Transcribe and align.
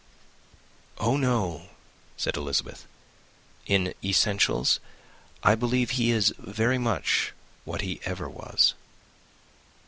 "Oh, 0.97 1.15
no!" 1.15 1.69
said 2.17 2.35
Elizabeth. 2.35 2.87
"In 3.67 3.93
essentials, 4.03 4.79
I 5.43 5.53
believe, 5.53 5.91
he 5.91 6.09
is 6.09 6.33
very 6.39 6.79
much 6.79 7.33
what 7.65 7.81
he 7.81 8.01
ever 8.03 8.27
was." 8.27 8.73